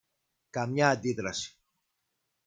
Καμιά 0.49 0.89
αντίδραση 0.89 1.57